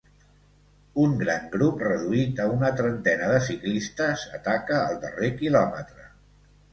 Un 1.01 1.11
gran 1.17 1.43
grup 1.55 1.83
reduït 1.87 2.41
a 2.45 2.47
una 2.53 2.71
trentena 2.79 3.27
de 3.33 3.41
ciclistes 3.49 4.23
ataca 4.39 4.81
el 4.87 4.97
darrer 5.05 5.31
quilòmetre. 5.43 6.09